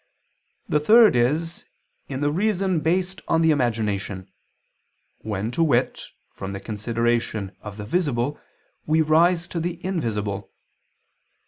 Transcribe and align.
The 0.67 0.79
third 0.79 1.15
is 1.15 1.63
in 2.07 2.21
"the 2.21 2.31
reason 2.31 2.79
based 2.79 3.21
on 3.27 3.43
the 3.43 3.51
imagination"; 3.51 4.31
when, 5.19 5.51
to 5.51 5.63
wit, 5.63 6.01
from 6.31 6.53
the 6.53 6.59
consideration 6.59 7.55
of 7.61 7.77
the 7.77 7.85
visible 7.85 8.41
we 8.87 9.03
rise 9.03 9.47
to 9.49 9.59
the 9.59 9.79
invisible. 9.85 10.49